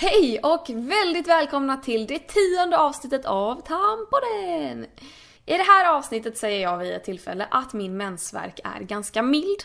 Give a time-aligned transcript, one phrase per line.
[0.00, 4.86] Hej och väldigt välkomna till det tionde avsnittet av Tampoden!
[5.46, 9.62] I det här avsnittet säger jag vid ett tillfälle att min mensvärk är ganska mild.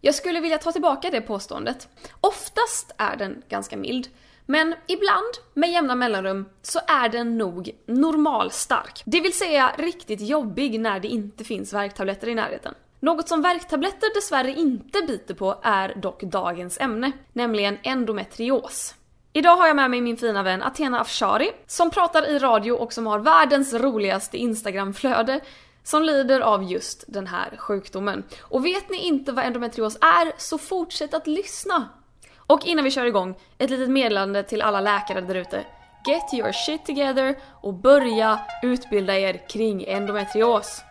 [0.00, 1.88] Jag skulle vilja ta tillbaka det påståendet.
[2.20, 4.08] Oftast är den ganska mild,
[4.46, 9.02] men ibland, med jämna mellanrum, så är den nog normalstark.
[9.04, 12.74] Det vill säga riktigt jobbig när det inte finns värktabletter i närheten.
[13.00, 18.94] Något som värktabletter dessvärre inte biter på är dock dagens ämne, nämligen endometrios.
[19.32, 22.92] Idag har jag med mig min fina vän Athena Afshari som pratar i radio och
[22.92, 25.40] som har världens roligaste Instagramflöde
[25.82, 28.24] som lider av just den här sjukdomen.
[28.40, 31.88] Och vet ni inte vad endometrios är så fortsätt att lyssna!
[32.36, 35.64] Och innan vi kör igång, ett litet meddelande till alla läkare där ute.
[36.06, 40.82] Get your shit together och börja utbilda er kring endometrios.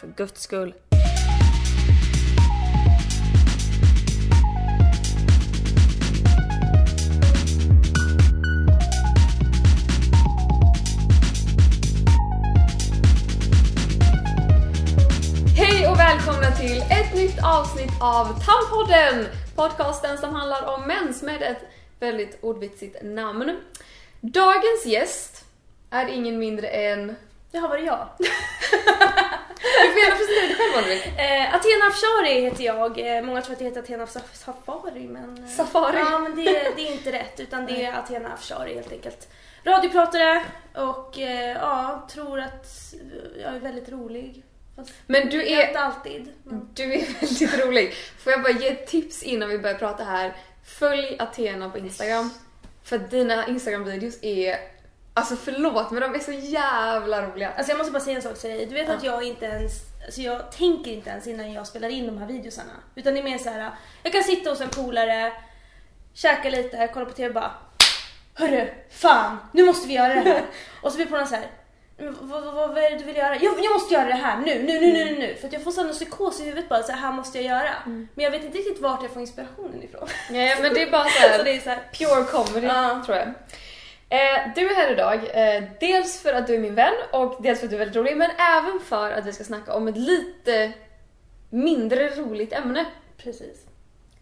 [0.00, 0.74] För guds skull.
[17.36, 19.26] Nytt avsnitt av Tampodden!
[19.56, 21.58] Podcasten som handlar om mens med ett
[22.00, 23.60] väldigt ordvitsigt namn.
[24.20, 25.44] Dagens gäst
[25.90, 27.16] är ingen mindre än...
[27.52, 28.08] Jaha, var det jag?
[29.58, 30.94] Du får gärna presentera dig själv André.
[31.24, 33.16] Eh, Athena Afshari heter jag.
[33.16, 35.44] Eh, många tror att jag heter Athena Saf- Safari men...
[35.44, 35.98] eh, Safari.
[35.98, 36.44] Ja men det,
[36.76, 39.28] det är inte rätt utan det är Athena Afshari helt enkelt.
[39.64, 40.42] Radiopratare
[40.74, 42.66] och eh, ja, tror att
[43.42, 44.42] jag är väldigt rolig.
[44.76, 46.32] Fast Men du är inte alltid.
[46.44, 46.68] Men...
[46.74, 47.94] du är väldigt rolig.
[48.18, 50.36] Får jag bara ge ett tips innan vi börjar prata här?
[50.64, 52.30] Följ Athena på Instagram.
[52.82, 54.56] För dina Instagram-videos är...
[55.14, 57.50] Alltså förlåt men de är så jävla roliga.
[57.50, 58.66] Alltså jag måste bara säga en sak till dig.
[58.66, 59.72] Du vet att jag inte ens,
[60.04, 62.72] alltså jag tänker inte ens innan jag spelar in de här videosarna.
[62.94, 63.70] Utan det är mer så här.
[64.02, 65.32] jag kan sitta hos en polare,
[66.14, 67.54] käka lite, kolla på TV och bara
[68.34, 70.44] Hörru, fan, nu måste vi göra det här.
[70.82, 71.50] och så blir polaren så här.
[71.96, 73.36] "Men Vad, vad, vad, är det du vill göra?
[73.36, 75.34] Jag, jag måste göra det här nu, nu, nu, nu, nu, nu.
[75.34, 77.70] För jag får sån psykos i huvudet bara, så här måste jag göra.
[77.84, 80.08] Men jag vet inte riktigt vart jag får inspirationen ifrån.
[80.30, 83.02] Nej men det är bara så så här, det är så här, pure comedy Ja.
[83.06, 83.28] tror jag.
[84.08, 87.58] Eh, du är här idag, eh, dels för att du är min vän och dels
[87.60, 89.96] för att du är väldigt rolig men även för att vi ska snacka om ett
[89.96, 90.72] lite
[91.50, 92.84] mindre roligt ämne.
[93.16, 93.66] precis.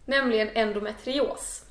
[0.05, 1.61] Nämligen endometrios.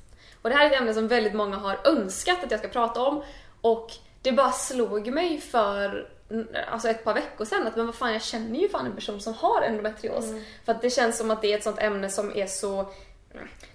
[0.41, 3.01] Och det här är ett ämne som väldigt många har önskat att jag ska prata
[3.01, 3.23] om
[3.61, 3.91] och
[4.25, 8.13] det bara slog mig för mm, alltså ett par veckor sedan att men vad fan
[8.13, 10.25] jag känner ju fan en person som har endometrios.
[10.65, 12.85] För att det känns som att det är ett sånt ämne som är så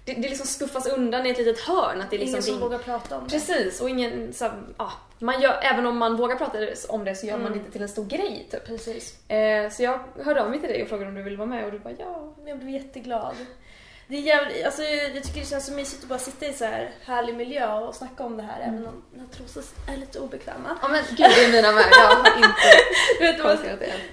[0.05, 2.01] det, det liksom skuffas undan i ett litet hörn.
[2.01, 3.29] Att det är liksom Ingen som det- vågar prata om det.
[3.29, 6.57] Precis, och ingen så, ja, man gör, även om man vågar prata
[6.89, 8.65] om det så gör man det inte till en stor grej typ.
[8.65, 9.29] Precis.
[9.29, 11.65] Eh, så jag hörde av mig till dig och frågade om du ville vara med
[11.65, 12.33] och du bara ja.
[12.45, 13.35] Jag blev jätteglad.
[14.11, 16.65] Det är jävligt, alltså jag tycker det känns så mysigt att bara sitta i så
[16.65, 19.63] här härlig miljö och snacka om det här även om mina trosor
[19.93, 20.77] är lite obekväma.
[20.81, 22.49] Ja men gud det är mina med, jag har inte
[23.19, 23.57] Du vet, man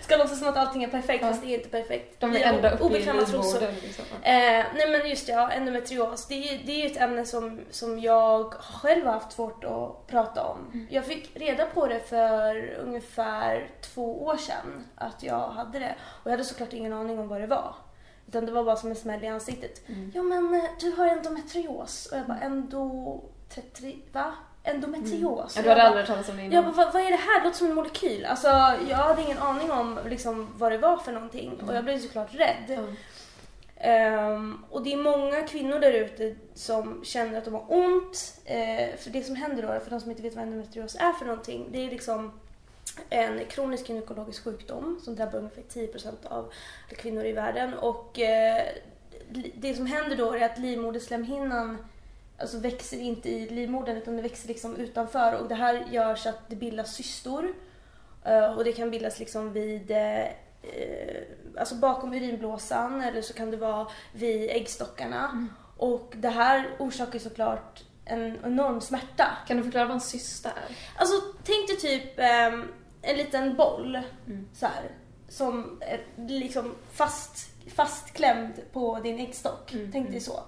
[0.00, 1.28] ska låtsas som att allting är perfekt Ja.
[1.28, 2.20] fast det är inte perfekt.
[2.20, 3.60] De är ända uppe i trosor.
[3.82, 4.04] liksom.
[4.22, 6.26] Eh, nej men just det, ja, endometrios.
[6.26, 10.06] Det är, det är ju ett ämne som, som jag själv har haft svårt att
[10.06, 10.58] prata om.
[10.72, 10.86] Mm.
[10.90, 15.94] Jag fick reda på det för ungefär två år sedan att jag hade det.
[16.00, 17.74] Och jag hade såklart ingen aning om vad det var.
[18.28, 19.88] Utan det var bara som en smäll i ansiktet.
[19.88, 20.12] Mm.
[20.14, 22.06] Ja men eh, du har endometrios.
[22.06, 23.98] Och jag bara endotetri...
[24.12, 24.34] Va?
[24.62, 25.56] Endometrios?
[25.56, 26.64] Ja, du Jag hade aldrig hört talas om det jag innan.
[26.64, 27.40] bara, vad, vad är det här?
[27.40, 28.24] Det låter som en molekyl.
[28.24, 28.48] Alltså,
[28.88, 31.60] jag hade ingen aning om liksom, vad det var för någonting.
[31.66, 32.70] Och jag blev såklart rädd.
[32.78, 32.96] Mm.
[33.76, 38.40] Ehm, och det är många kvinnor där ute som känner att de har ont.
[38.44, 41.26] Eh, för det som händer då, för de som inte vet vad endometrios är för
[41.26, 42.40] någonting, det är liksom
[43.10, 46.52] en kronisk gynekologisk sjukdom som drabbar ungefär 10% av
[46.88, 47.74] kvinnor i världen.
[47.74, 48.66] Och eh,
[49.54, 51.78] det som händer då är att livmoderslemhinnan
[52.38, 56.28] alltså växer inte i livmodern utan det växer liksom utanför och det här gör så
[56.28, 57.54] att det bildas cystor.
[58.24, 60.26] Eh, och det kan bildas liksom vid eh,
[61.56, 65.48] alltså bakom urinblåsan eller så kan det vara vid äggstockarna.
[65.76, 69.36] Och det här orsakar såklart en enorm smärta.
[69.46, 70.76] Kan du förklara vad en cysta är?
[70.96, 71.14] Alltså
[71.44, 72.72] tänk dig typ ehm,
[73.02, 74.48] en liten boll Mm.
[74.54, 74.90] så här,
[75.28, 79.72] som är liksom fast, fastklämd på din äggstock.
[79.72, 80.12] Mm, Tänk mm.
[80.12, 80.42] dig så.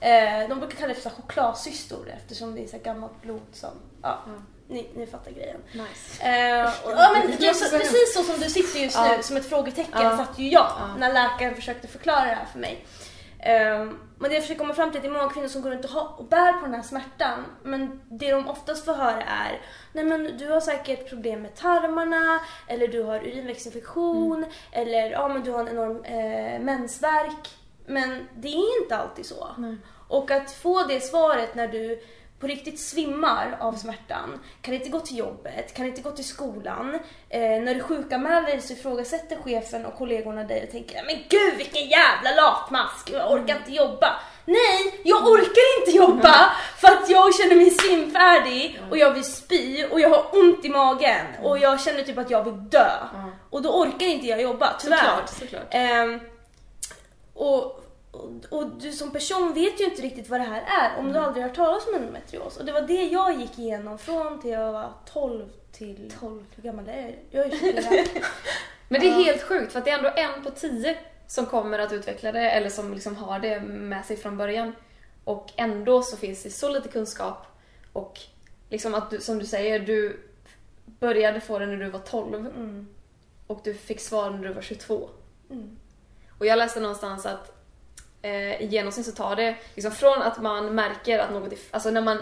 [0.00, 3.70] Eh, de brukar kalla det för chokladsystor eftersom det är så gammalt blod som,
[4.02, 4.32] ja, Ja.
[4.68, 5.60] ni, ni fattar grejen.
[5.72, 6.22] Nice.
[6.28, 10.02] Eh, och, ja, men just, precis så som du sitter just nu, som ett frågetecken,
[10.02, 10.16] Ja.
[10.16, 10.96] satt ju jag Ja.
[10.98, 12.86] när läkaren försökte förklara det här för mig.
[13.46, 13.88] Eh,
[14.18, 15.70] men det jag försöker komma fram till är att det är många kvinnor som går
[15.70, 17.44] runt och, ha, och bär på den här smärtan.
[17.62, 19.60] Men det de oftast får höra är
[19.92, 25.42] Nej men du har säkert problem med tarmarna, eller du har urinvägsinfektion, eller ja men
[25.42, 27.48] du har en enorm eh, mensvärk.
[27.86, 29.48] Men det är inte alltid så.
[29.58, 29.76] Nej.
[30.08, 32.00] Och att få det svaret när du
[32.40, 36.98] på riktigt svimmar av smärtan, kan inte gå till jobbet, kan inte gå till skolan.
[37.28, 41.56] Eh, när du sjukanmäler dig så ifrågasätter chefen och kollegorna dig och tänker men gud
[41.56, 44.20] vilken jävla latmask, jag orkar inte jobba.
[44.44, 49.84] Nej, jag orkar inte jobba för att jag känner mig svimfärdig och jag vill spy
[49.84, 52.90] och jag har ont i magen och jag känner typ att jag vill dö.
[53.50, 54.98] Och då orkar inte jag jobba, tyvärr.
[54.98, 55.66] Såklart, såklart.
[55.70, 56.20] Ehm,
[57.34, 57.85] och,
[58.16, 61.18] och, och du som person vet ju inte riktigt vad det här är om du
[61.18, 62.56] aldrig har hört talas om endometrios.
[62.56, 66.44] Och det var det jag gick igenom från till jag var 12 till 12.
[66.56, 67.46] Hur gammal är jag?
[67.46, 67.82] Jag är 24.
[68.88, 70.96] Men det är helt sjukt för att det är ändå en på tio
[71.26, 74.72] som kommer att utveckla det eller som liksom har det med sig från början.
[75.24, 77.46] Och ändå så finns det så lite kunskap
[77.92, 78.20] och
[78.70, 80.20] liksom att du, som du säger, du
[80.84, 82.86] började få det när du var 12 Mm.
[83.46, 85.08] och du fick svar när du var 22.
[85.50, 85.76] Mm.
[86.38, 87.55] Och jag läste någonstans att
[88.26, 91.90] eh, i genomsnitt så tar det liksom från att man märker att något är, alltså
[91.90, 92.18] när man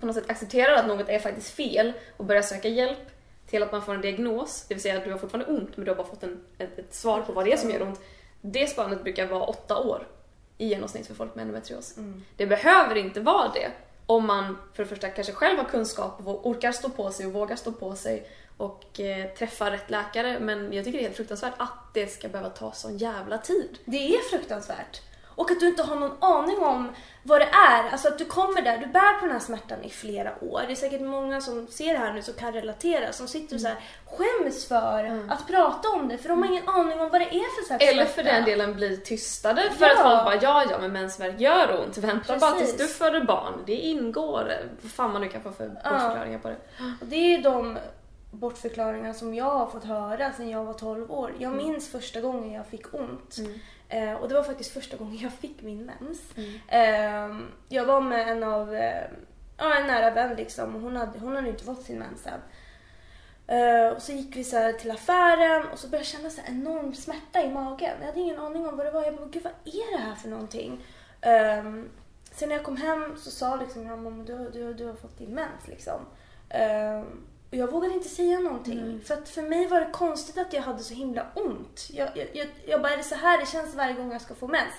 [0.00, 3.10] på något sätt accepterar att något är faktiskt fel och börjar söka hjälp
[3.46, 5.84] till att man får en diagnos, det vill säga att du har fortfarande ont men
[5.84, 8.00] du har bara fått en, ett, ett svar på vad det är som gör ont.
[8.40, 10.06] Det spannet brukar vara åtta år
[10.58, 11.96] i genomsnitt för folk med endometrios.
[11.96, 12.24] Mm.
[12.36, 13.70] Det behöver inte vara det
[14.06, 17.32] om man för det första kanske själv har kunskap och orkar stå på sig och
[17.32, 21.16] vågar stå på sig och eh, träffa rätt läkare men jag tycker det är helt
[21.16, 23.78] fruktansvärt att det ska behöva ta sån jävla tid.
[23.84, 25.00] Det är fruktansvärt.
[25.38, 26.88] Och att du inte har någon aning om
[27.22, 27.90] vad det är.
[27.90, 30.62] Alltså att du kommer där, du bär på den här smärtan i flera år.
[30.66, 33.12] Det är säkert många som ser det här nu som kan relatera.
[33.12, 33.76] Som sitter och så här,
[34.06, 36.18] skäms för att prata om det.
[36.18, 38.12] För de har ingen aning om vad det är för slags Eller smärta.
[38.14, 39.92] för den delen blir tystade för Ja.
[39.92, 42.98] att folk bara ja ja men mensvärk gör ont, vänta bara tills Precis.
[42.98, 44.52] du föder barn, det ingår.
[44.82, 46.56] Vad fan man nu kan få för bortförklaringar på det.
[47.00, 47.78] Och det är de
[48.30, 51.32] bortförklaringar som jag har fått höra sedan jag var 12 år.
[51.38, 51.66] Jag Mm.
[51.66, 53.36] minns första gången jag fick ont.
[53.88, 56.22] Eh, och det var faktiskt första gången jag fick min mens.
[56.36, 56.60] Mm.
[56.68, 59.04] Eh, jag var med en av, eh,
[59.56, 60.74] ja en nära vän liksom.
[60.74, 62.40] Hon hade, hon hade inte fått sin mens än.
[63.46, 66.94] Eh, och så gick vi så till affären och så började jag känna så enorm
[66.94, 67.96] smärta i magen.
[68.00, 69.04] Jag hade ingen aning om vad det var.
[69.04, 70.84] Jag bara, gud vad är det här för någonting?
[71.22, 71.90] Um,
[72.32, 75.18] sen när jag kom hem så sa liksom jag mamma du, du, du har fått
[75.18, 76.00] din mens liksom.
[76.48, 79.00] Ehm, och jag vågade inte säga någonting.
[79.04, 81.88] För att för mig var det konstigt att jag hade så himla ont.
[81.92, 84.34] Jag, jag, jag, jag bara, är det så här det känns varje gång jag ska
[84.34, 84.72] få mens?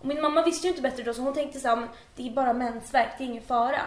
[0.00, 2.28] Och min mamma visste ju inte bättre då så hon tänkte så här, "Men det
[2.28, 3.82] är bara mensvärk, det är ingen fara.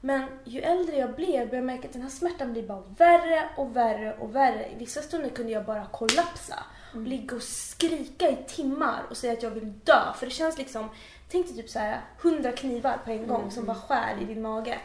[0.00, 3.48] Men ju äldre jag blev började jag märka att den här smärtan blir bara värre
[3.56, 4.68] och värre och värre.
[4.72, 6.64] I vissa stunder kunde jag bara kollapsa.
[6.94, 10.12] Och ligga och skrika i timmar och säga att jag vill dö.
[10.18, 10.88] För det känns liksom,
[11.30, 14.42] tänk dig typ så här hundra knivar på en gång som bara skär i din
[14.42, 14.78] mage.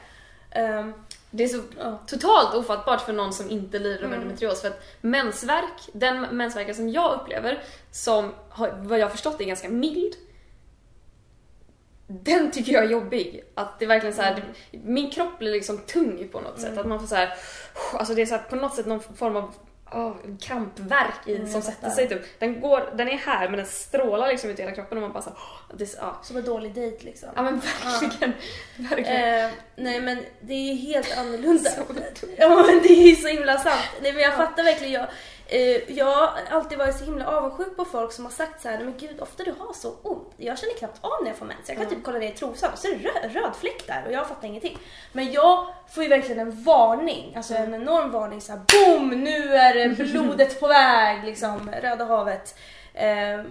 [0.52, 0.94] Ehm,
[1.32, 2.00] Det är så Ja.
[2.08, 4.14] totalt ofattbart för någon som inte lider av Mm.
[4.20, 9.46] endometrios för att mensvärk, den mensvärken som jag upplever, som har, vad jag förstått är
[9.46, 10.14] ganska mild,
[12.08, 13.44] den tycker jag är jobbig.
[13.56, 14.36] Att det är verkligen så här,
[14.72, 16.78] det, min kropp blir liksom tung på något sätt.
[16.78, 17.34] Att man får så här,
[17.94, 19.54] alltså det är så här, på något sätt någon form av
[19.92, 22.40] oh, krampverk i, Mm, som sätter sig typ.
[22.40, 25.14] Den, går, den är här men den strålar liksom ut i hela kroppen och man
[25.14, 26.20] bara så oh, så- ja.
[26.24, 27.30] som en dålig dejt liksom.
[27.36, 27.62] ja men
[28.02, 28.34] verkligen,
[28.76, 29.46] verkligen.
[29.46, 31.70] Eh, nej men det är ju helt annorlunda.
[32.38, 33.82] Ja men det är ju så himla sant.
[34.02, 34.94] Nej men jag fattar verkligen.
[34.94, 35.08] Jag,
[35.88, 38.94] jag har alltid varit så himla avundsjuk på folk som har sagt så här, men
[38.98, 40.34] gud ofta du har så ont.
[40.38, 41.60] Jag känner knappt av när jag får mens.
[41.68, 41.96] Jag kan Mm.
[41.96, 44.28] typ kolla ner i trosan och så är det röd, röd fläck där och jag
[44.28, 44.78] fattar ingenting.
[45.12, 49.10] Men jag får ju verkligen en varning, alltså en enorm varning så här, boom!
[49.10, 52.56] Nu är blodet på väg liksom, Röda havet.
[52.94, 53.42] Eh,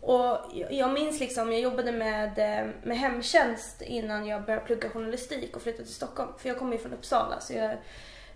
[0.00, 4.90] och jag- jag minns liksom, jag jobbade med, eh, med hemtjänst innan jag började plugga
[4.90, 6.30] journalistik och flyttade till Stockholm.
[6.38, 7.64] För jag kommer ju från Uppsala så jag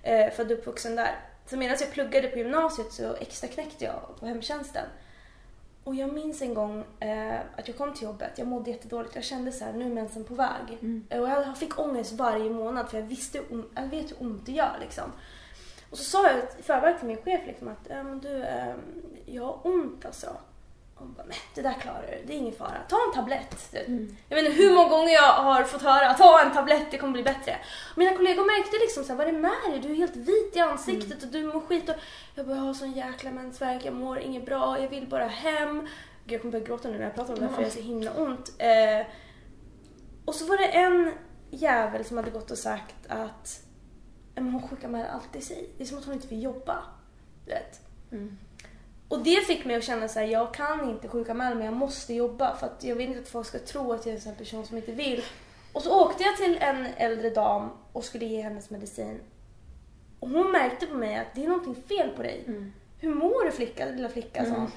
[0.03, 1.15] är eh, född och uppvuxen där.
[1.51, 4.85] Så medan jag pluggade på gymnasiet så extra knäckte jag på hemtjänsten.
[5.85, 9.15] Och jag minns en gång eh, att jag kom till jobbet, jag mådde jättedåligt.
[9.15, 10.79] Jag kände så här, nu är mensen på väg.
[11.09, 13.43] Eh, Och jag fick ångest varje månad för jag visste,
[13.75, 15.13] jag vet hur ont det gör liksom.
[15.91, 18.75] Och så sa jag i förväg till min chef liksom att äh, du, eh,
[19.27, 20.37] jag har ont alltså.
[21.01, 22.79] Hon bara, nej det där klarar du, det är ingen fara.
[22.89, 23.75] Ta en tablett.
[24.29, 27.13] Jag vet inte hur många gånger jag har fått höra, ta en tablett, det kommer
[27.13, 27.57] bli bättre.
[27.93, 29.81] Och mina kollegor märkte liksom så här, vad är det med dig?
[29.81, 31.89] Du är helt vit i ansiktet och du mår skit.
[31.89, 31.95] Och
[32.35, 35.81] jag bara, jag har sån jäkla mensvärk, jag mår inget bra, jag vill bara hem.
[36.25, 37.75] Gud, jag kommer börja gråta nu när jag pratar om det här för jag har
[37.75, 38.53] så himla ont.
[38.59, 39.07] Eh,
[40.25, 41.13] och så var det en
[41.51, 43.63] jävel som hade gått och sagt att
[44.35, 45.71] "Ja, men hon sjukanmäler alltid sig.
[45.77, 46.85] Det är som att hon inte vill jobba.
[47.45, 47.81] Du vet.
[49.11, 52.15] Och det fick mig att känna så här, jag kan inte sjukanmäla mig, jag måste
[52.15, 54.67] jobba för att jag vill inte att folk ska tro att jag är en person
[54.67, 55.25] som inte vill.
[55.73, 59.21] Och så åkte jag till en äldre dam och skulle ge hennes medicin.
[60.21, 62.45] Och hon märkte på mig att det är någonting fel på dig.
[62.99, 64.45] Hur mår du flicka, lilla flicka?
[64.51, 64.71] hon.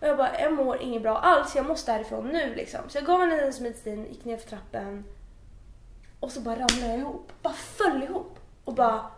[0.00, 2.80] Och jag bara, jag mår inget bra alls, jag måste härifrån nu liksom.
[2.88, 5.04] Så jag gav henne hennes medicin, gick ner för trappen.
[6.20, 7.32] Och så bara ramlade jag ihop.
[7.42, 8.38] Bara föll ihop.
[8.64, 9.10] Och bara,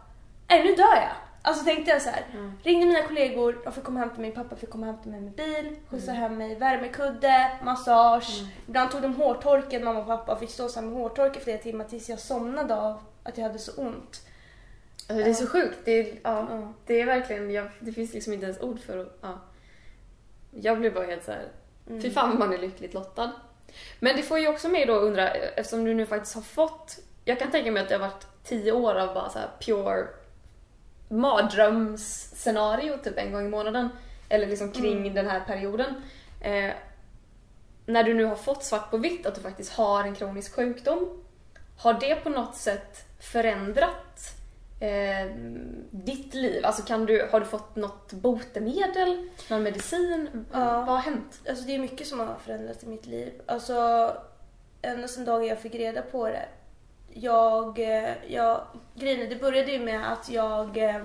[0.49, 1.17] nej nu dör jag.
[1.43, 2.27] Alltså tänkte jag så här.
[2.33, 2.53] Mm.
[2.63, 5.21] Ringde mina kollegor, de fick komma och hämta mig, pappa fick komma och hämta mig
[5.21, 8.45] med bil, skjutsa hem mig, värmekudde, massage.
[8.69, 11.41] Ibland tog de hårtorken, mamma och pappa, och fick stå så här med hårtork i
[11.41, 14.27] flera timmar tills jag somnade av att jag hade så ont.
[15.09, 15.79] Alltså, det är så sjukt.
[15.85, 19.19] Det är, ja, det är verkligen, jag, det finns liksom inte ens ord för att,
[19.21, 19.41] ja.
[20.51, 21.49] Jag blir bara helt så här.
[22.03, 23.33] fy fan man är lyckligt lottad.
[24.01, 27.39] Men det får ju också mig då undra, eftersom du nu faktiskt har fått, jag
[27.39, 30.07] kan tänka mig att det har varit tio år av bara så pure
[31.13, 33.89] mardrömsscenario typ en gång i månaden.
[34.29, 35.95] Eller liksom kring den här perioden.
[36.41, 36.71] Eh,
[37.87, 41.23] när du nu har fått svart på vitt att du faktiskt har en kronisk sjukdom,
[41.79, 44.35] har det på något sätt förändrat
[44.81, 45.37] eh,
[45.91, 46.65] ditt liv?
[46.65, 50.47] Alltså kan du, har du fått något botemedel, någon medicin?
[50.53, 50.59] Ja.
[50.59, 51.41] Vad har hänt?
[51.49, 53.33] Alltså det är mycket som har förändrats i mitt liv.
[53.47, 54.11] Alltså
[54.83, 56.49] ända sedan dagen jag fick reda på det.
[57.15, 61.05] Jag, eh, jag, grejen det började ju med att jag eh,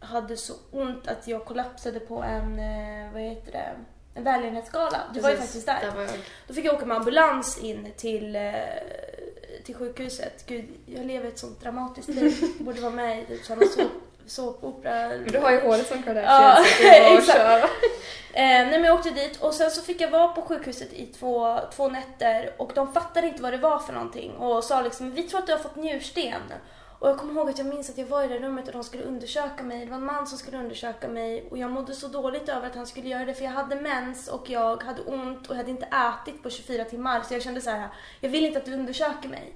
[0.00, 3.70] hade så ont att jag kollapsade på en, eh, vad heter det,
[4.14, 5.00] en välgörenhetsgala.
[5.14, 5.90] Du var ju faktiskt där.
[5.94, 6.10] var jag.
[6.46, 8.38] Då fick jag åka med ambulans in till,
[9.64, 10.46] till sjukhuset.
[10.46, 12.34] Gud, jag lever ett sånt dramatiskt liv.
[12.58, 13.58] Borde vara med i typ såp,
[14.26, 15.18] såpopera.
[15.18, 17.64] Du har ju håret som Kardashian Ja, exakt.
[18.32, 21.06] Eh, nej men jag åkte dit och sen så fick jag vara på sjukhuset i
[21.06, 25.10] två, två nätter och de fattade inte vad det var för någonting och sa liksom
[25.10, 26.42] vi tror att du har fått njursten.
[26.98, 28.84] Och jag kommer ihåg att jag minns att jag var i det rummet och de
[28.84, 29.84] skulle undersöka mig.
[29.84, 32.74] Det var en man som skulle undersöka mig och jag mådde så dåligt över att
[32.74, 35.70] han skulle göra det för jag hade mens och jag hade ont och jag hade
[35.70, 37.88] inte ätit på 24 timmar så jag kände så här:
[38.20, 39.54] jag vill inte att du undersöker mig.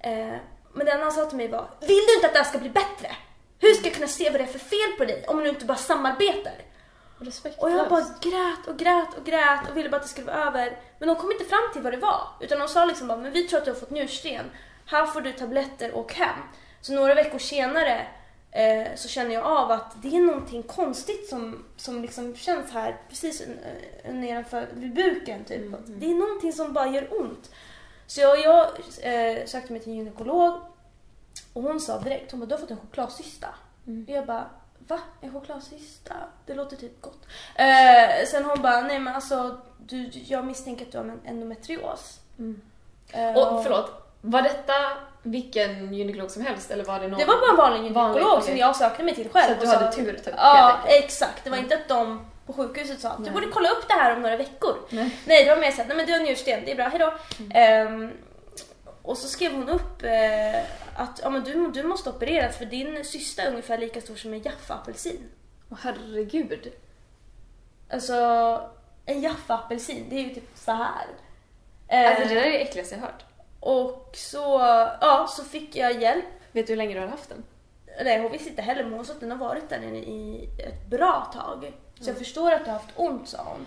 [0.00, 0.36] Eh,
[0.72, 2.58] men det enda han sa till mig var, vill du inte att det här ska
[2.58, 3.16] bli bättre?
[3.64, 5.64] Hur ska jag kunna se vad det är för fel på dig om du inte
[5.64, 6.52] bara samarbetar?
[7.18, 7.62] Respektlöst.
[7.62, 10.44] Och jag bara grät och grät och grät och ville bara att det skulle vara
[10.44, 10.78] över.
[10.98, 12.20] Men de kom inte fram till vad det var.
[12.40, 14.50] Utan de sa liksom bara, men vi tror att du har fått njursten.
[14.86, 16.38] Här får du tabletter och hem.
[16.80, 18.06] Så några veckor senare
[18.50, 22.96] eh, så känner jag av att det är någonting konstigt som, som liksom känns här
[23.08, 25.44] precis eh, nedanför vid buken.
[25.44, 25.62] Typ.
[25.86, 27.50] Det är någonting som bara gör ont.
[28.06, 28.66] Så jag, jag
[29.00, 30.60] eh, sökte mig till en gynekolog
[31.52, 33.48] och hon sa direkt, hon bara, du har fått en chokladcysta.
[33.86, 34.04] Mm.
[34.08, 34.44] Och jag bara,
[34.88, 34.98] va?
[35.20, 36.14] En chokladcysta?
[36.46, 37.18] Det låter typ gott.
[37.54, 42.20] Eh, sen hon bara, nej men alltså, du, jag misstänker att du har en endometrios.
[42.38, 42.60] Mm.
[43.12, 44.72] Eh, Och förlåt, var detta
[45.22, 47.18] vilken gynekolog som helst eller var det någon?
[47.18, 49.46] Det var bara en vanlig gynekolog Vanlig, som jag sökte mig till själv.
[49.46, 50.34] Så att du hade sa- tur typ?
[50.36, 51.44] Ja, exakt.
[51.44, 54.16] Det var inte att de på sjukhuset sa att du borde kolla upp det här
[54.16, 54.74] om några veckor.
[54.90, 55.16] Nej.
[55.26, 57.12] Nej, det var mer såhär, nej men du har njursten, det är bra, hejdå.
[57.54, 58.12] Ehm,
[59.04, 60.62] och så skrev hon upp eh,
[60.94, 64.32] att ja, men du, du måste opereras för din cysta är ungefär lika stor som
[64.32, 65.28] en Jaffa-apelsin.
[65.70, 66.72] Åh herregud.
[67.90, 68.14] Alltså,
[69.06, 71.06] en Jaffa-apelsin, det är ju typ så här.
[71.88, 73.24] Eh, Alltså det där är det äckligaste jag hört.
[73.60, 74.58] Och så,
[75.00, 76.24] ja, så fick jag hjälp.
[76.52, 77.44] Vet du hur länge du har haft den?
[78.04, 80.48] Nej, hon visste inte heller, men hon sa att den har varit där nere i
[80.58, 81.72] ett bra tag.
[82.00, 83.66] Så jag förstår att du har haft ont, sa hon.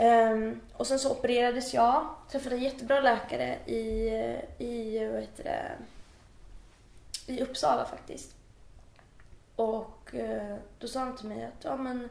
[0.00, 4.08] Um, och sen så opererades jag, träffade en jättebra läkare i,
[4.58, 5.72] i, vad heter det,
[7.32, 8.34] i Uppsala faktiskt.
[9.56, 12.08] Och uh, då sa han till mig att, ja men,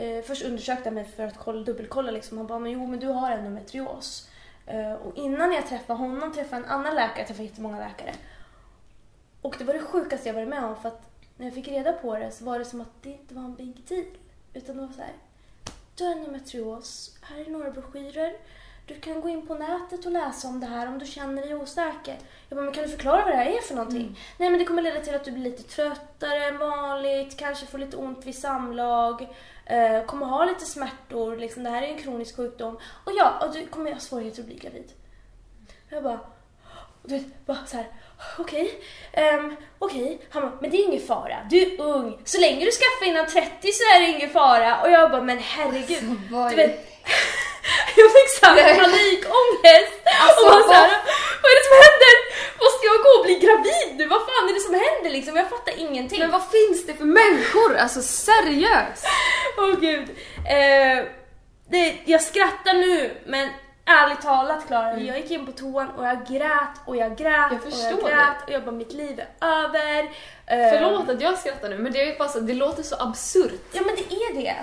[0.00, 2.38] uh, först undersökte han mig för att kolla, dubbelkolla liksom.
[2.38, 4.28] Han bara, men jo men du har endometrios.
[4.74, 8.14] Uh, och innan jag träffade honom träffade jag en annan läkare, jag träffade jättemånga läkare.
[9.42, 11.02] Och det var det sjukaste jag varit med om för att
[11.36, 13.54] när jag fick reda på det så var det som att det inte var en
[13.54, 14.06] big deal.
[14.54, 15.12] Utan det var så här,
[15.98, 18.36] du har endometrios, här är några broschyrer.
[18.86, 21.54] Du kan gå in på nätet och läsa om det här om du känner dig
[21.54, 22.18] osäker.
[22.48, 24.18] Jag bara, men kan du förklara vad det här är för någonting?
[24.38, 27.78] Nej men det kommer leda till att du blir lite tröttare än vanligt, kanske får
[27.78, 29.22] lite ont vid samlag,
[29.66, 32.78] eh, kommer ha lite smärtor, liksom, det här är en kronisk sjukdom.
[33.04, 34.92] Och ja, och du kommer ha svårigheter att bli gravid.
[35.88, 36.20] Jag bara,
[37.02, 37.86] och du vet, bara så här,
[38.38, 38.74] okej,
[39.12, 40.20] ehm, okej.
[40.30, 42.18] Han bara, men det är ingen fara, du är ung.
[42.24, 44.82] Så länge du skaffar innan 30 så är det ingen fara.
[44.82, 46.10] Och jag bara, men herregud.
[46.34, 46.74] Alltså, du vet,
[47.96, 49.92] jag fick så här panikångest.
[50.22, 50.88] Alltså, och bara så här,
[51.42, 52.14] vad- är det som händer?
[52.64, 54.06] Måste jag gå och bli gravid nu?
[54.06, 55.36] Vad fan är det som händer liksom?
[55.36, 56.18] Jag fattar ingenting.
[56.18, 57.76] Men vad finns det för människor?
[57.76, 59.06] Alltså seriöst!
[59.58, 60.08] Åh gud.
[60.56, 61.04] Eh,
[61.70, 63.48] det, jag skrattar nu men
[63.88, 67.60] ärligt talat Klara, jag gick in på toan och jag grät och jag grät Jag
[67.64, 70.02] och jag grät och jag bara mitt liv är över.
[70.46, 73.60] Eh, Förlåt att jag skrattar nu men det är bara så, det låter så absurt.
[73.72, 74.56] Ja men det är det.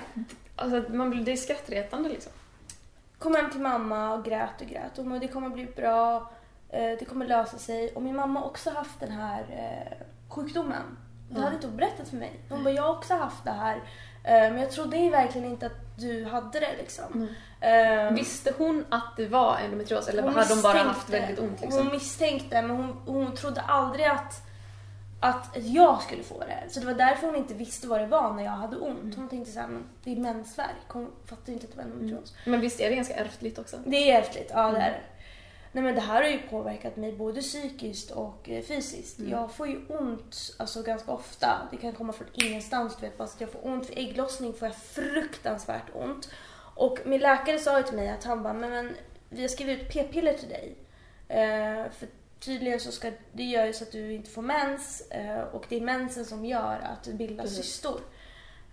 [0.56, 2.32] Alltså man blir, det är skrattretande liksom.
[3.20, 6.32] Kom hem till mamma och grät och grät och det kommer bli bra,
[6.70, 7.90] eh, det kommer lösa sig.
[7.96, 10.06] Och min mamma har också haft den här eh,
[10.36, 10.98] sjukdomen.
[11.30, 12.40] Det hade inte hon berättat för mig.
[12.50, 13.82] Hon bara, jag har också haft det här.
[14.24, 17.28] Men jag trodde verkligen inte att du hade det liksom.
[17.66, 21.84] Ehm, Visste hon att det var endometrios eller hade hon bara haft väldigt ont liksom?
[21.84, 24.42] Hon misstänkte men hon, hon trodde aldrig att,
[25.20, 26.64] att jag skulle få det.
[26.70, 29.00] Så det var därför hon inte visste vad det var när jag hade ont.
[29.04, 29.14] Mm.
[29.16, 30.70] Hon tänkte såhär, men det är mensvärk.
[30.88, 32.34] Hon fattade inte att det var endometrios.
[32.46, 33.78] Men visst är det ganska ärftligt också?
[33.86, 34.92] Det är ärftligt, ja det är Mm.
[34.94, 35.00] det.
[35.72, 39.20] Nej men det här har ju påverkat mig både psykiskt och eh, fysiskt.
[39.20, 39.32] Mm.
[39.32, 41.68] Jag får ju ont alltså, ganska ofta.
[41.72, 42.96] Det kan komma från ingenstans.
[42.96, 43.90] Du vet, bara att jag får ont.
[43.90, 46.30] Vid ägglossning får jag fruktansvärt ont.
[46.76, 48.96] Och min läkare sa ju till mig att han bara, men, men
[49.30, 50.76] vi har skrivit ut p-piller till dig.
[51.28, 52.08] Eh, för
[52.40, 55.76] tydligen så ska det gör ju så att du inte får mens eh, och det
[55.76, 57.66] är mensen som gör att du bildar Precis.
[57.66, 58.02] cystor.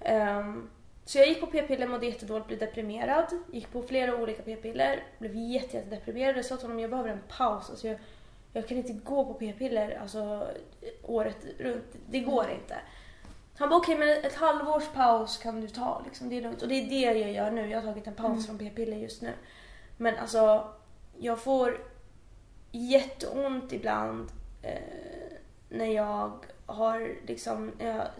[0.00, 0.70] Ehm,
[1.04, 3.26] så jag gick på p-piller, mådde jättedåligt, blev deprimerad.
[3.52, 6.36] Gick på flera olika p-piller, blev jätte, jätte deprimerad.
[6.36, 7.70] Jag sa till honom jag behöver en paus.
[7.70, 7.98] Alltså jag,
[8.52, 10.46] jag kan inte gå på p-piller alltså,
[11.02, 11.96] året runt.
[12.10, 12.76] Det går inte.
[13.58, 16.02] Han bara okej men ett halvårs paus kan du ta.
[16.04, 16.28] Liksom.
[16.28, 16.62] Det är lugnt.
[16.62, 17.68] Och det är det jag gör nu.
[17.68, 19.32] Jag har tagit en paus från p-piller just nu.
[19.96, 20.70] Men alltså
[21.18, 21.78] jag får
[22.72, 24.30] jätteont ibland
[24.62, 25.36] eh,
[25.68, 26.32] när jag
[26.66, 27.72] har, liksom,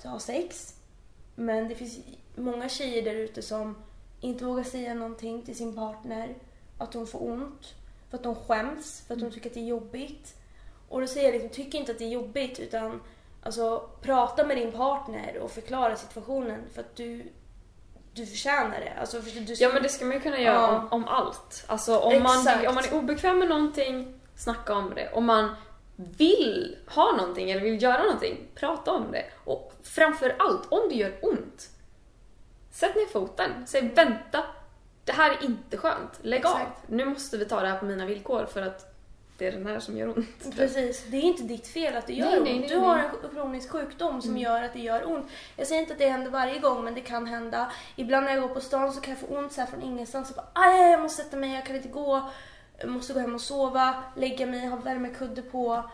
[0.02, 0.76] jag har sex.
[1.34, 1.98] Men det finns
[2.36, 3.76] många tjejer där ute som
[4.20, 6.34] inte vågar säga någonting till sin partner.
[6.78, 7.74] Att de får ont.
[8.10, 9.04] För att de skäms.
[9.06, 10.36] För att de tycker att det är jobbigt.
[10.88, 13.00] Och då säger jag liksom, tycker inte att det är jobbigt utan
[13.42, 17.32] alltså, prata med din partner och förklara situationen för att du,
[18.12, 19.00] du förtjänar det.
[19.00, 20.78] Alltså, för du Ja men det ska man ju kunna göra Ja.
[20.78, 21.64] om, om allt.
[21.66, 22.68] Alltså om man, Exakt.
[22.68, 25.12] om man är obekväm med någonting, snacka om det.
[25.12, 25.54] Om man
[25.96, 29.24] vill ha någonting eller vill göra någonting, prata om det.
[29.44, 31.68] Och framför allt, om det gör ont,
[32.70, 33.50] sätt ner foten.
[33.66, 34.44] Säg vänta,
[35.04, 36.18] det här är inte skönt.
[36.22, 36.52] Lägg av.
[36.52, 36.80] Exakt.
[36.88, 38.91] Nu måste vi ta det här på mina villkor för att
[39.42, 40.56] det är den här som gör ont.
[40.56, 42.44] Precis, det är inte ditt fel att det gör Nej, ont.
[42.44, 44.42] nej, nej, du har en kronisk sjukdom som Mm.
[44.42, 45.26] gör att det gör ont.
[45.56, 47.72] Jag säger inte att det händer varje gång, men det kan hända.
[47.96, 50.30] Ibland när jag går på stan så kan jag få ont så här från ingenstans.
[50.30, 52.30] Och bara, Aj, jag måste sätta mig, jag kan inte gå.
[52.78, 55.90] Jag måste gå hem och sova, lägga mig, ha värmekudde på.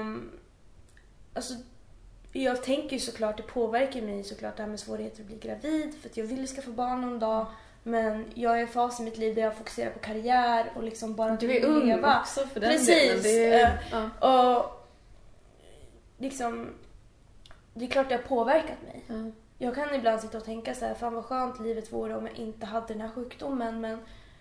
[0.00, 0.30] Um,
[1.34, 1.54] alltså,
[2.32, 5.94] jag tänker ju såklart, det påverkar mig såklart det här med svårigheter att bli gravid.
[6.02, 7.46] För att jag vill skaffa barn någon dag.
[7.82, 10.82] Men jag är i en fas i mitt liv där jag fokuserar på karriär och
[10.82, 12.20] liksom bara Du är ung leva.
[12.20, 13.22] också för den Precis, delen.
[13.22, 14.56] Det är, eh, ja.
[14.56, 14.88] Och
[16.18, 16.68] liksom,
[17.74, 19.04] det är klart det har påverkat mig.
[19.06, 19.14] Ja.
[19.58, 22.36] Jag kan ibland sitta och tänka så här, fan vad skönt livet vore om jag
[22.36, 23.80] inte hade den här sjukdomen.
[23.80, 23.98] Men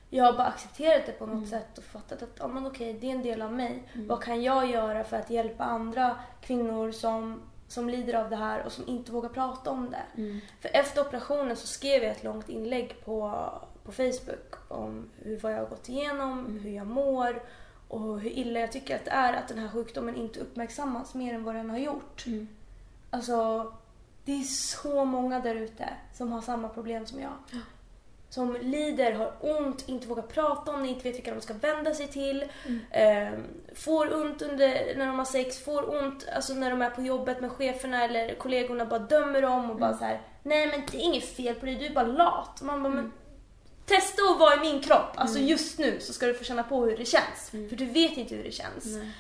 [0.10, 1.50] jag har bara accepterat det på något Mm.
[1.50, 3.84] sätt och fattat att ja, men okej, det är en del av mig.
[3.94, 4.08] Mm.
[4.08, 8.64] Vad kan jag göra för att hjälpa andra kvinnor som, som lider av det här
[8.66, 10.22] och som inte vågar prata om det?
[10.22, 10.40] Mm.
[10.60, 13.50] För efter operationen så skrev jag ett långt inlägg på,
[13.84, 16.60] på Facebook om hur, vad jag har gått igenom, Mm.
[16.60, 17.44] hur jag mår
[17.88, 21.34] och hur illa jag tycker att det är att den här sjukdomen inte uppmärksammas mer
[21.34, 22.26] än vad den har gjort.
[22.26, 22.48] Mm.
[23.10, 23.74] Alltså,
[24.26, 27.34] det är så många där ute som har samma problem som jag.
[28.32, 31.94] Som lider, har ont, inte vågar prata om det, inte vet vilka de ska vända
[31.94, 32.46] sig till.
[32.92, 33.32] Eh,
[33.76, 37.42] får ont under, när de har sex, får ont alltså när de är på jobbet
[37.42, 41.02] med cheferna eller kollegorna bara dömer dem och bara så här: nej men det är
[41.02, 42.62] inget fel på dig, du är bara lat.
[42.62, 43.12] Man bara, men
[43.86, 46.86] testa att vara i min kropp, alltså just nu så ska du få känna på
[46.86, 47.50] hur det känns.
[47.50, 48.86] För du vet inte hur det känns.
[48.86, 49.12] Nej.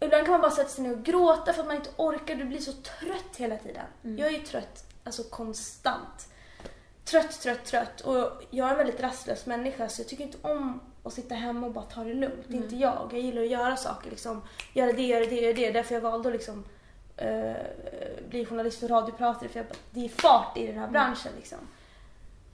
[0.00, 2.34] Ibland kan man bara sätta sig ner och gråta för att man inte orkar.
[2.34, 3.86] Du blir så trött hela tiden.
[4.04, 4.18] Mm.
[4.18, 6.28] Jag är ju trött, alltså konstant.
[7.12, 8.00] Trött, trött, trött.
[8.00, 11.66] Och jag är en väldigt rastlös människa så jag tycker inte om att sitta hemma
[11.66, 12.44] och bara ta det lugnt.
[12.48, 13.08] Det är inte jag.
[13.12, 14.10] Jag gillar att göra saker.
[14.10, 15.70] Liksom, göra det, göra det, göra det.
[15.70, 16.64] Därför jag valde att liksom,
[17.16, 17.52] eh,
[18.28, 19.48] bli journalist och radiopratare.
[19.48, 21.32] För jag bara, det är fart i den här branschen.
[21.36, 21.58] Liksom.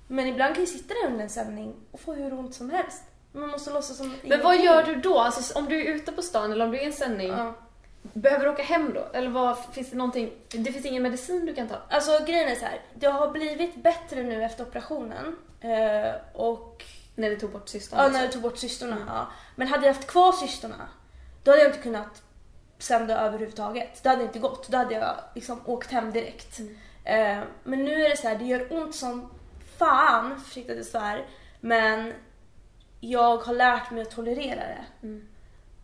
[0.07, 3.03] Men ibland kan jag sitta där under en sändning och få hur ont som helst.
[3.33, 5.19] Man måste låtsas som Men vad gör du då?
[5.19, 7.55] Alltså, om du är ute på stan eller om du är i en sändning, Ja.
[8.21, 9.09] Behöver du åka hem då?
[9.13, 11.77] Eller vad, finns det någonting, det finns ingen medicin du kan ta?
[11.91, 12.81] Alltså grejen är så här.
[12.95, 15.37] det har blivit bättre nu efter operationen.
[15.61, 17.99] Eh, och När du tog bort cystan?
[17.99, 18.19] ja, alltså.
[18.19, 18.97] när jag tog bort cystorna.
[19.07, 19.27] Ja.
[19.57, 20.89] Men hade jag haft kvar cystorna,
[21.43, 22.23] då hade jag inte kunnat
[22.79, 24.03] sända överhuvudtaget.
[24.03, 24.69] Det hade inte gått.
[24.69, 26.59] Då hade jag liksom åkt hem direkt.
[26.59, 26.77] Mm.
[27.05, 29.31] Eh, men nu är det så här, det gör ont som
[29.79, 31.27] fan, jag svär.
[31.61, 32.13] Men
[33.01, 34.85] jag har lärt mig att tolerera det.
[35.03, 35.29] Mm.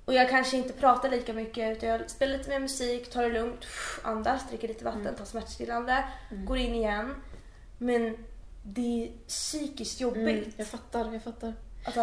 [0.04, 3.28] Och jag kanske inte pratar lika mycket utan jag spelar lite mer musik, tar det
[3.28, 3.66] lugnt,
[4.02, 5.14] andas, dricker lite vatten, Mm.
[5.14, 7.14] tar smärtstillande, går in igen.
[7.78, 8.16] Men
[8.62, 10.44] det är psykiskt jobbigt.
[10.44, 11.52] Mm, jag fattar, jag fattar.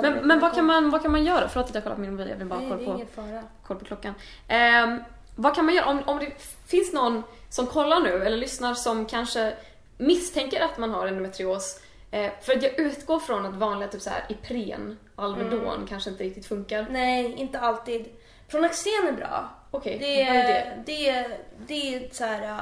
[0.02, 1.50] Men, men vad, kan man, vad kan man göra?
[1.50, 3.86] Förlåt att jag kollar på min mobil, jag vill bara Nej, koll på, koll på
[3.86, 4.14] klockan.
[4.48, 5.00] Ehm,
[5.36, 6.32] vad kan man göra om, om det
[6.68, 9.54] finns någon som kollar nu eller lyssnar som kanske
[9.98, 11.80] misstänker att man har endometrios?
[12.12, 15.88] Eh, för att jag utgår från att vanliga typ så här Ipren, Alvedon Mm.
[15.88, 16.88] kanske inte riktigt funkar.
[16.90, 18.06] Nej, inte alltid.
[18.48, 19.50] Pronaxen är bra.
[19.72, 20.84] Okej, Det vad är det?
[20.86, 22.58] det det är så här, äh,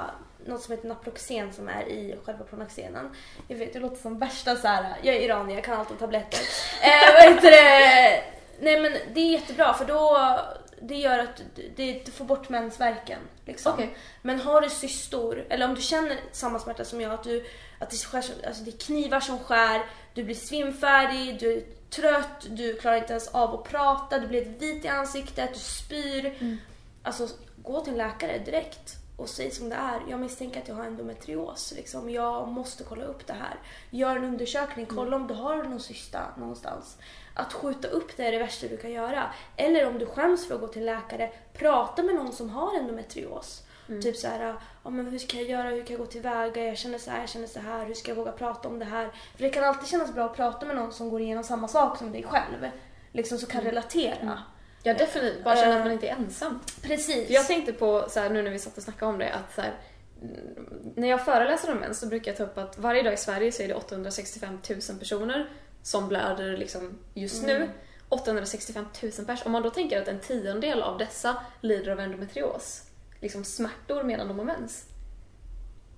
[0.45, 3.15] något som heter Naproxen som är i själva Pronaxenen.
[3.47, 4.95] Jag vet, det låter som värsta så här.
[5.01, 6.39] jag är iranier, jag kan allt om tabletter.
[6.81, 8.23] eh, vad heter det?
[8.61, 10.39] Nej men det är jättebra för då
[10.81, 13.19] det gör att du, det, du får bort mensvärken.
[13.45, 13.73] Liksom.
[13.73, 13.95] Okej.
[14.21, 17.45] Men har du cystor, eller om du känner samma smärta som jag, att, du,
[17.79, 21.63] att det, skär, som- alltså det är knivar som skär, du blir svimfärdig, du är
[21.89, 26.57] trött, du klarar inte ens av att prata, du blir vit i ansiktet, du spyr.
[27.03, 27.27] Alltså
[27.63, 30.01] gå till en läkare direkt och säg som det är.
[30.09, 31.73] Jag misstänker att jag har endometrios.
[31.75, 32.09] Liksom.
[32.09, 33.55] Jag måste kolla upp det här.
[33.89, 36.97] Gör en undersökning, kolla om du har någon cysta någonstans.
[37.33, 39.33] Att skjuta upp det är det värsta du kan göra.
[39.55, 42.75] Eller om du skäms för att gå till en läkare, prata med någon som har
[42.77, 43.63] endometrios.
[44.01, 46.77] Typ så här, ja, men hur ska jag göra, hur kan jag gå tillväga, jag
[46.77, 49.09] känner så här, jag känner så här, hur ska jag våga prata om det här?
[49.35, 51.97] För det kan alltid kännas bra att prata med någon som går igenom samma sak
[51.97, 52.71] som dig själv.
[53.11, 54.43] Liksom som kan relatera.
[54.83, 55.77] Ja definitivt, bara känna Eh.
[55.77, 56.59] att man inte är ensam.
[56.81, 57.29] Precis.
[57.29, 59.61] Jag tänkte på, så här, nu när vi satt och snackade om det, att så
[59.61, 59.73] här,
[60.21, 63.17] mm, när jag föreläser om mens så brukar jag ta upp att varje dag i
[63.17, 65.49] Sverige så är det 865 000 personer
[65.83, 67.69] som blöder liksom just nu.
[68.09, 69.45] 865 000 pers.
[69.45, 72.83] Om man då tänker att en tiondel av dessa lider av endometrios,
[73.21, 74.85] liksom smärtor medan de har mens.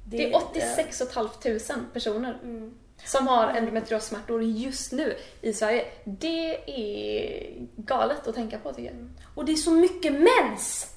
[0.05, 2.73] Det är 86 500 personer Mm.
[3.05, 5.85] som har endometriossmärtor just nu i Sverige.
[6.05, 9.09] Det är galet att tänka på tycker jag.
[9.35, 10.90] Och det är så mycket mens!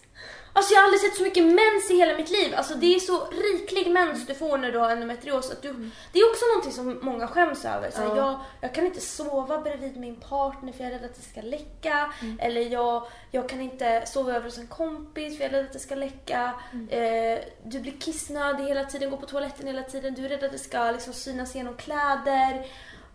[0.57, 2.55] Alltså jag har aldrig sett så mycket mens i hela mitt liv.
[2.57, 5.51] Alltså det är så riklig mens du får när du har endometrios.
[5.51, 7.91] Att du, Det är också någonting som många skäms över.
[7.91, 8.17] Så Ja.
[8.17, 11.41] jag, jag kan inte sova bredvid min partner för jag är rädd att det ska
[11.43, 12.13] läcka.
[12.39, 15.73] Eller jag, jag kan inte sova över hos en kompis för jag är rädd att
[15.73, 16.53] det ska läcka.
[16.91, 20.15] Eh, du blir kissnödig hela tiden, går på toaletten hela tiden.
[20.15, 22.67] Du är rädd att det ska liksom, synas genom kläder.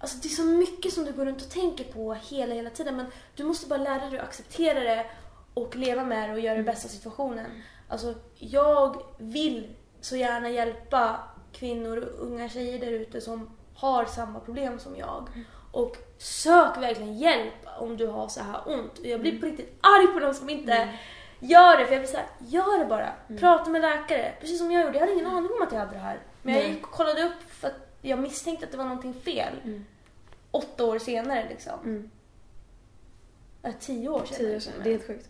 [0.01, 2.95] Alltså det är så mycket som du går runt och tänker på hela, hela tiden.
[2.95, 5.05] Men du måste bara lära dig att acceptera det
[5.53, 7.45] och leva med det och göra det bästa av situationen.
[7.87, 11.19] Alltså, jag vill så gärna hjälpa
[11.51, 15.27] kvinnor och unga tjejer där ute som har samma problem som jag.
[15.71, 18.99] Och sök verkligen hjälp om du har så här ont.
[19.03, 20.93] Jag blir på riktigt arg på de som inte
[21.39, 21.85] gör det.
[21.85, 23.13] För jag blir såhär, gör det bara.
[23.39, 24.33] Prata med läkare.
[24.39, 24.93] Precis som jag gjorde.
[24.93, 26.19] Jag hade ingen aning om att jag hade det här.
[26.41, 29.53] Men jag gick och kollade upp för att jag misstänkte att det var någonting fel.
[30.51, 31.79] Åtta år senare liksom.
[31.83, 32.09] Mm.
[33.63, 34.37] Äh, tio år senare.
[34.37, 34.73] Tio år sedan.
[34.83, 35.29] Det är helt sjukt.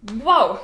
[0.00, 0.58] Wow!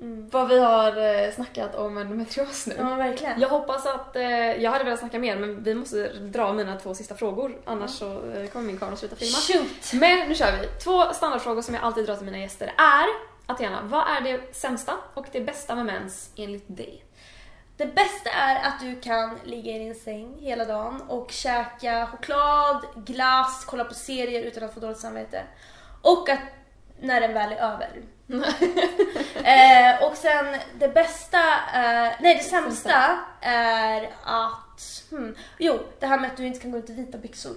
[0.00, 0.28] Mm.
[0.28, 2.74] Vad vi har eh, snackat om endometrios nu.
[2.78, 3.40] Ja, verkligen.
[3.40, 4.22] Jag hoppas att, eh,
[4.62, 8.30] jag hade velat snacka mer men vi måste dra mina två sista frågor annars så
[8.30, 9.38] eh, kommer min kamera sluta filma.
[9.38, 9.92] Shoot!
[9.92, 10.66] Men nu kör vi.
[10.84, 14.94] Två standardfrågor som jag alltid drar till mina gäster är Athena, vad är det sämsta
[15.14, 17.04] och det bästa med mens enligt dig?
[17.76, 22.84] Det bästa är att du kan ligga i din säng hela dagen och käka choklad,
[22.94, 25.42] glass, kolla på serier utan att få dåligt samvete.
[26.02, 26.40] Och att
[27.02, 28.02] när den väl är över.
[29.44, 31.38] eh, och sen det bästa,
[31.74, 36.70] eh, nej det sämsta är att, hmm, jo det här med att du inte kan
[36.70, 37.56] gå ut i vita byxor.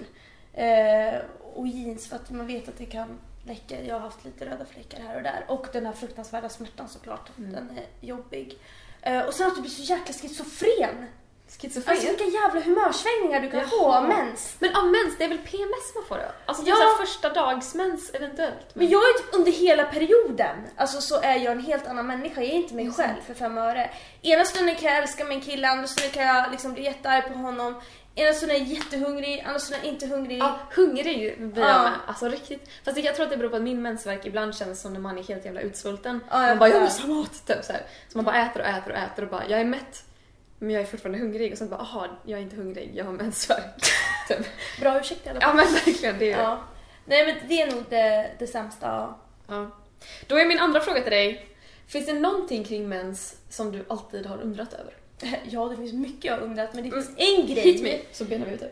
[0.53, 1.19] Eh,
[1.53, 3.83] och jeans för att man vet att det kan läcka.
[3.83, 5.45] Jag har haft lite röda fläckar här och där.
[5.47, 7.37] Och den här fruktansvärda smärtan såklart.
[7.37, 7.51] Mm.
[7.51, 8.59] Den är jobbig.
[9.01, 11.05] Eh, och sen att du blir så jäkla schizofren.
[11.61, 11.95] Schizofren?
[11.95, 13.69] Alltså vilka jävla humörsvängningar du kan Jaha.
[13.69, 14.55] få av mens.
[14.59, 16.31] Men av mens, det är väl PMS man får då?
[16.45, 18.65] Alltså det är första dagsmens eventuellt.
[18.73, 22.41] Men jag är typ under hela perioden, alltså så är jag en helt annan människa.
[22.41, 22.93] Jag är inte mig Mm.
[22.95, 23.89] själv för fem öre.
[24.21, 27.33] Ena stunden kan jag älska min kille, andra stunden kan jag liksom bli jättearg på
[27.39, 27.81] honom.
[28.17, 30.39] Ena stunden är jag jättehungrig, andra stunden är jag inte hungrig.
[30.39, 31.89] Ja, hungrig blir Ja.
[32.07, 32.69] Alltså riktigt.
[32.85, 35.17] Fast jag tror att det beror på att min mensvärk ibland känns som när man
[35.17, 36.19] är helt jävla utsvulten.
[36.31, 37.47] Ja, man bara, jag måste ha mat!
[37.47, 37.81] Typ så, här.
[38.11, 40.03] så man bara äter och äter och äter och bara, jag är mätt.
[40.65, 43.11] Men jag är fortfarande hungrig och sen bara, aha, jag är inte hungrig, jag har
[43.11, 43.81] mensvärk.
[44.27, 44.37] typ.
[44.79, 45.49] Bra ursäkt i alla fall.
[45.57, 46.63] Ja men verkligen, det är Ja.
[47.05, 49.13] Nej men det är nog det, det sämsta.
[49.47, 49.71] Ja.
[50.27, 51.47] Då är min andra fråga till dig.
[51.87, 54.93] Finns det någonting kring mens som du alltid har undrat över?
[55.49, 57.19] Ja det finns mycket jag har undrat men det finns Mm.
[57.41, 58.71] en Hit grej mig så benar vi ut det.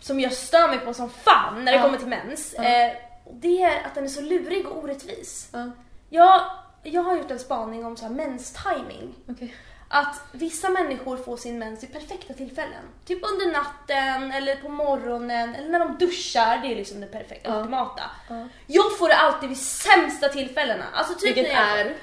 [0.00, 1.84] som jag stör mig på som fan när det Ja.
[1.84, 2.54] kommer till mens.
[2.58, 2.64] Ja.
[2.64, 2.92] Eh,
[3.32, 5.48] det är att den är så lurig och orättvis.
[5.52, 5.70] Ja,
[6.10, 6.42] Jag,
[6.82, 9.14] jag har gjort en spaning om så här mens-timing.
[9.28, 9.54] okej.
[9.92, 12.82] Att vissa människor får sin mens vid perfekta tillfällen.
[13.06, 16.58] Typ under natten eller på morgonen eller när de duschar.
[16.58, 17.56] Det är liksom det perfekta, Ja.
[17.58, 18.02] ultimata.
[18.28, 18.46] Ja.
[18.66, 20.84] Jag får det alltid vid sämsta tillfällena.
[20.94, 21.94] Alltså typ Vilket när jag är?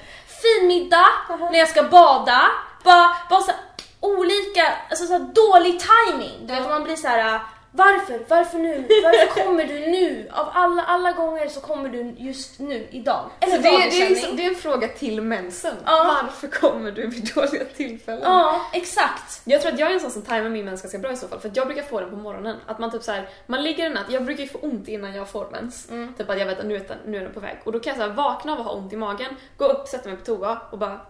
[0.42, 1.06] fin middag,
[1.52, 2.42] när jag ska bada.
[2.84, 3.52] Bara, bara så
[4.00, 6.46] olika, alltså så dålig timing.
[6.46, 7.40] Du vet man blir så här.
[7.70, 8.24] Varför?
[8.28, 8.88] Varför nu?
[9.04, 10.28] Varför kommer du nu?
[10.32, 13.30] Av alla, alla gånger så kommer du just nu, idag.
[13.40, 15.74] Eller Så det, är, det, är liksom, det är en fråga till mensen.
[15.84, 16.20] Ja.
[16.22, 18.22] Varför kommer du vid dåliga tillfällen?
[18.24, 19.40] Ja, exakt.
[19.44, 21.28] Jag tror att jag är en sån som tajmar min mens ganska bra i så
[21.28, 22.56] fall, för att jag brukar få den på morgonen.
[22.66, 25.14] Att man typ så här, man ligger en natt, jag brukar ju få ont innan
[25.14, 25.90] jag får mens.
[25.90, 26.14] Mm.
[26.18, 27.58] Typ att jag vet att nu är, den, nu är den på väg.
[27.64, 29.88] Och då kan jag så här vakna av att ha ont i magen, gå upp,
[29.88, 31.00] sätta mig på toa och bara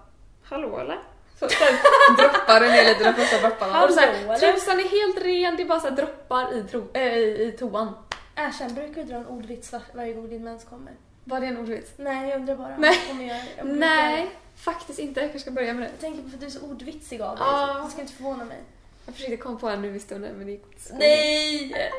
[0.44, 0.98] Hallå eller?
[1.38, 1.46] Så
[2.18, 3.84] droppar det ner lite de första dropparna.
[3.84, 7.02] Och så här, trosan är helt ren, det är bara så droppar i, tro, äh,
[7.18, 7.94] i, toan.
[8.36, 10.92] Erkänn, brukar du dra en ordvits var- varje gång din mens kommer?
[11.24, 11.90] Var det en ordvits?
[11.96, 12.76] Nej, jag undrar bara.
[12.78, 12.98] Nej.
[13.10, 15.20] Om jag, jag brukar- Nej, faktiskt inte.
[15.20, 15.90] Jag kanske ska börja med det.
[15.90, 17.46] Jag tänker på för att du är så ordvitsig av dig.
[17.50, 17.80] Ja.
[17.84, 18.58] Det ska inte förvåna mig.
[19.06, 20.94] Jag försökte komma på en nu i stunden men det gick inte så.
[20.94, 21.90] Nej!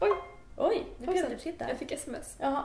[0.00, 0.10] Oj,
[0.56, 1.68] Oj, nu blev du sitta.
[1.68, 2.34] jag fick sms.
[2.38, 2.62] Jaha.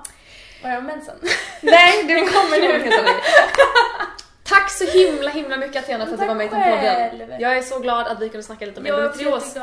[0.63, 1.15] Var jag mensen?
[1.61, 2.89] Nej, det kommer nu.
[4.47, 7.39] Tack så himla himla mycket Athena för att du var med i podden.
[7.39, 9.55] Jag är så glad att vi kunde snacka lite om endometrios.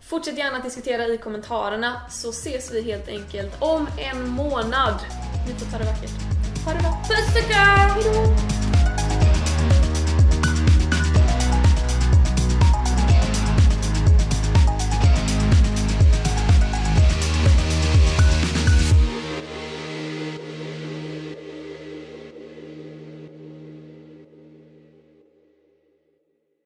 [0.00, 4.94] Fortsätt gärna att diskutera i kommentarerna så ses vi helt enkelt om en månad.
[5.46, 6.10] Ni får ta det vackert.
[6.64, 7.04] Ha det bra.
[7.08, 7.90] Puss och kram!
[7.90, 8.61] Hejdå!